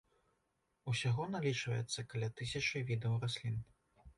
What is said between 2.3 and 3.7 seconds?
тысячы відаў раслін.